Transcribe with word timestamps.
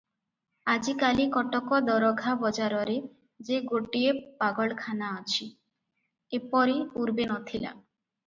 ଆଜିକାଲି 0.71 1.25
କଟକ 1.33 1.81
ଦରଘା 1.89 2.33
ବଜାରରେ 2.45 2.95
ଯେ 3.49 3.59
ଗୋଟିଏ 3.73 4.15
ପାଗଳଖାନା 4.41 5.09
ଅଛି, 5.21 5.49
ଏପରି 6.39 6.75
ପୂର୍ବେ 6.97 7.29
ନ 7.29 7.51
ଥିଲା। 7.53 7.75